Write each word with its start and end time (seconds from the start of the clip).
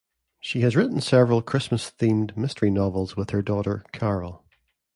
She 0.39 0.61
has 0.61 0.75
written 0.75 0.99
several 0.99 1.43
Christmas-themed 1.43 2.35
mystery 2.35 2.71
novels 2.71 3.15
with 3.15 3.29
her 3.29 3.43
daughter, 3.43 3.85
Carol. 3.91 4.43